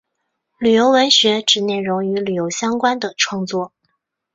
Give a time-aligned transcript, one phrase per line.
[0.57, 3.71] 旅游文学指内容与旅游相关的创作。